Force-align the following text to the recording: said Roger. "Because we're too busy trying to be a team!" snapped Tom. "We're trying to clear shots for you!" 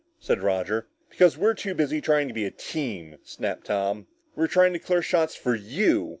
said 0.19 0.41
Roger. 0.41 0.87
"Because 1.11 1.37
we're 1.37 1.53
too 1.53 1.75
busy 1.75 2.01
trying 2.01 2.27
to 2.27 2.33
be 2.33 2.43
a 2.45 2.49
team!" 2.49 3.17
snapped 3.21 3.67
Tom. 3.67 4.07
"We're 4.35 4.47
trying 4.47 4.73
to 4.73 4.79
clear 4.79 5.03
shots 5.03 5.35
for 5.35 5.53
you!" 5.53 5.93